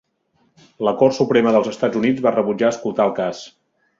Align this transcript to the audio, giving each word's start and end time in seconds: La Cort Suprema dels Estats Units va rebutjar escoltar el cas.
La 0.87 0.93
Cort 1.01 1.15
Suprema 1.17 1.51
dels 1.57 1.69
Estats 1.73 2.01
Units 2.01 2.25
va 2.27 2.33
rebutjar 2.37 2.71
escoltar 2.75 3.09
el 3.09 3.17
cas. 3.23 3.45